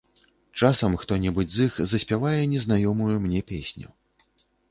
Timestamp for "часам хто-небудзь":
0.59-1.53